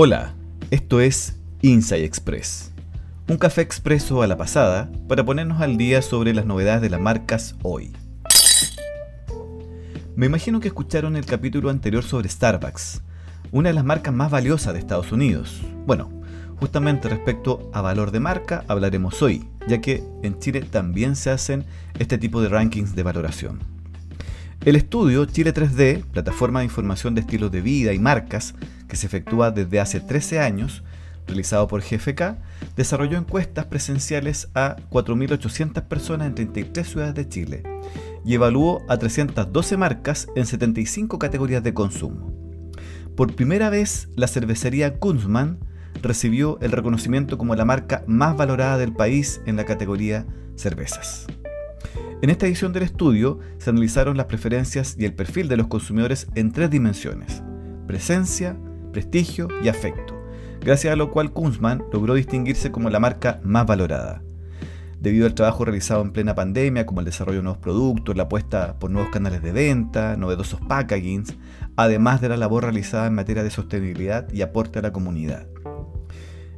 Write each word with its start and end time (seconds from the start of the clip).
Hola, 0.00 0.32
esto 0.70 1.00
es 1.00 1.40
Inside 1.60 2.04
Express, 2.04 2.70
un 3.28 3.36
café 3.36 3.62
expreso 3.62 4.22
a 4.22 4.28
la 4.28 4.36
pasada 4.36 4.92
para 5.08 5.24
ponernos 5.24 5.60
al 5.60 5.76
día 5.76 6.02
sobre 6.02 6.32
las 6.34 6.46
novedades 6.46 6.82
de 6.82 6.88
las 6.88 7.00
marcas 7.00 7.56
hoy. 7.64 7.90
Me 10.14 10.26
imagino 10.26 10.60
que 10.60 10.68
escucharon 10.68 11.16
el 11.16 11.26
capítulo 11.26 11.68
anterior 11.68 12.04
sobre 12.04 12.28
Starbucks, 12.28 13.02
una 13.50 13.70
de 13.70 13.74
las 13.74 13.84
marcas 13.84 14.14
más 14.14 14.30
valiosas 14.30 14.74
de 14.74 14.78
Estados 14.78 15.10
Unidos. 15.10 15.62
Bueno, 15.84 16.12
justamente 16.60 17.08
respecto 17.08 17.68
a 17.74 17.80
valor 17.80 18.12
de 18.12 18.20
marca 18.20 18.62
hablaremos 18.68 19.20
hoy, 19.20 19.48
ya 19.66 19.80
que 19.80 20.04
en 20.22 20.38
Chile 20.38 20.60
también 20.60 21.16
se 21.16 21.30
hacen 21.30 21.64
este 21.98 22.18
tipo 22.18 22.40
de 22.40 22.50
rankings 22.50 22.94
de 22.94 23.02
valoración. 23.02 23.77
El 24.68 24.76
estudio 24.76 25.24
Chile 25.24 25.54
3D, 25.54 26.04
plataforma 26.04 26.58
de 26.58 26.66
información 26.66 27.14
de 27.14 27.22
estilos 27.22 27.50
de 27.50 27.62
vida 27.62 27.94
y 27.94 27.98
marcas, 27.98 28.54
que 28.86 28.96
se 28.96 29.06
efectúa 29.06 29.50
desde 29.50 29.80
hace 29.80 29.98
13 29.98 30.40
años, 30.40 30.82
realizado 31.26 31.66
por 31.66 31.80
GFK, 31.80 32.36
desarrolló 32.76 33.16
encuestas 33.16 33.64
presenciales 33.64 34.50
a 34.54 34.76
4.800 34.90 35.84
personas 35.84 36.26
en 36.26 36.34
33 36.34 36.86
ciudades 36.86 37.14
de 37.14 37.26
Chile 37.26 37.62
y 38.26 38.34
evaluó 38.34 38.82
a 38.90 38.98
312 38.98 39.78
marcas 39.78 40.28
en 40.36 40.44
75 40.44 41.18
categorías 41.18 41.62
de 41.62 41.72
consumo. 41.72 42.30
Por 43.16 43.34
primera 43.34 43.70
vez, 43.70 44.10
la 44.16 44.28
cervecería 44.28 44.98
Kunzmann 44.98 45.60
recibió 46.02 46.58
el 46.60 46.72
reconocimiento 46.72 47.38
como 47.38 47.54
la 47.54 47.64
marca 47.64 48.04
más 48.06 48.36
valorada 48.36 48.76
del 48.76 48.92
país 48.92 49.40
en 49.46 49.56
la 49.56 49.64
categoría 49.64 50.26
cervezas. 50.56 51.26
En 52.20 52.30
esta 52.30 52.46
edición 52.46 52.72
del 52.72 52.82
estudio 52.82 53.38
se 53.58 53.70
analizaron 53.70 54.16
las 54.16 54.26
preferencias 54.26 54.96
y 54.98 55.04
el 55.04 55.14
perfil 55.14 55.46
de 55.46 55.56
los 55.56 55.68
consumidores 55.68 56.26
en 56.34 56.50
tres 56.50 56.68
dimensiones, 56.68 57.44
presencia, 57.86 58.56
prestigio 58.92 59.46
y 59.62 59.68
afecto, 59.68 60.20
gracias 60.60 60.92
a 60.92 60.96
lo 60.96 61.12
cual 61.12 61.32
Kunzman 61.32 61.84
logró 61.92 62.14
distinguirse 62.14 62.72
como 62.72 62.90
la 62.90 62.98
marca 62.98 63.40
más 63.44 63.66
valorada. 63.66 64.24
Debido 65.00 65.26
al 65.26 65.34
trabajo 65.34 65.64
realizado 65.64 66.02
en 66.02 66.10
plena 66.10 66.34
pandemia, 66.34 66.86
como 66.86 66.98
el 66.98 67.06
desarrollo 67.06 67.38
de 67.38 67.44
nuevos 67.44 67.62
productos, 67.62 68.16
la 68.16 68.24
apuesta 68.24 68.80
por 68.80 68.90
nuevos 68.90 69.12
canales 69.12 69.40
de 69.40 69.52
venta, 69.52 70.16
novedosos 70.16 70.60
packagings, 70.62 71.36
además 71.76 72.20
de 72.20 72.30
la 72.30 72.36
labor 72.36 72.64
realizada 72.64 73.06
en 73.06 73.14
materia 73.14 73.44
de 73.44 73.50
sostenibilidad 73.50 74.28
y 74.32 74.42
aporte 74.42 74.80
a 74.80 74.82
la 74.82 74.92
comunidad. 74.92 75.46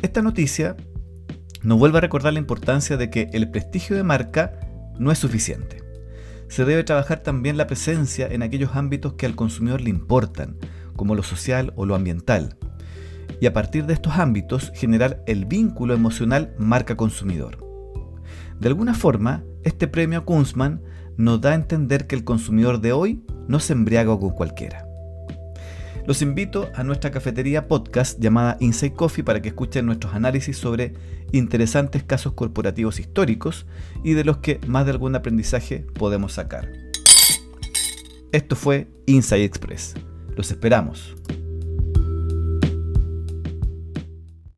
Esta 0.00 0.22
noticia 0.22 0.76
nos 1.62 1.78
vuelve 1.78 1.98
a 1.98 2.00
recordar 2.00 2.32
la 2.32 2.38
importancia 2.38 2.96
de 2.96 3.10
que 3.10 3.28
el 3.34 3.50
prestigio 3.50 3.96
de 3.96 4.02
marca 4.02 4.58
no 5.02 5.10
es 5.10 5.18
suficiente. 5.18 5.82
Se 6.48 6.64
debe 6.64 6.84
trabajar 6.84 7.22
también 7.22 7.56
la 7.56 7.66
presencia 7.66 8.28
en 8.28 8.42
aquellos 8.42 8.76
ámbitos 8.76 9.14
que 9.14 9.26
al 9.26 9.34
consumidor 9.34 9.80
le 9.80 9.90
importan, 9.90 10.56
como 10.96 11.14
lo 11.14 11.22
social 11.22 11.72
o 11.76 11.86
lo 11.86 11.94
ambiental. 11.94 12.56
Y 13.40 13.46
a 13.46 13.52
partir 13.52 13.86
de 13.86 13.94
estos 13.94 14.18
ámbitos 14.18 14.70
generar 14.74 15.22
el 15.26 15.46
vínculo 15.46 15.94
emocional 15.94 16.54
marca-consumidor. 16.58 17.58
De 18.60 18.68
alguna 18.68 18.94
forma, 18.94 19.44
este 19.64 19.88
premio 19.88 20.24
Kunzman 20.24 20.82
nos 21.16 21.40
da 21.40 21.50
a 21.50 21.54
entender 21.54 22.06
que 22.06 22.14
el 22.14 22.24
consumidor 22.24 22.80
de 22.80 22.92
hoy 22.92 23.24
no 23.48 23.58
se 23.58 23.72
embriaga 23.72 24.16
con 24.18 24.30
cualquiera. 24.30 24.86
Los 26.06 26.20
invito 26.20 26.68
a 26.74 26.82
nuestra 26.82 27.12
cafetería 27.12 27.68
podcast 27.68 28.18
llamada 28.18 28.56
Inside 28.58 28.94
Coffee 28.94 29.22
para 29.22 29.40
que 29.40 29.50
escuchen 29.50 29.86
nuestros 29.86 30.14
análisis 30.14 30.56
sobre 30.56 30.94
interesantes 31.30 32.02
casos 32.02 32.32
corporativos 32.32 32.98
históricos 32.98 33.66
y 34.02 34.14
de 34.14 34.24
los 34.24 34.38
que 34.38 34.58
más 34.66 34.84
de 34.84 34.90
algún 34.90 35.14
aprendizaje 35.14 35.86
podemos 35.94 36.32
sacar. 36.32 36.72
Esto 38.32 38.56
fue 38.56 38.88
Inside 39.06 39.44
Express. 39.44 39.94
Los 40.36 40.50
esperamos. 40.50 41.14